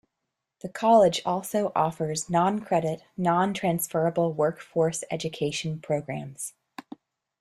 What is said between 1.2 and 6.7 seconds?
also offers noncredit, non-transferrable workforce education programs.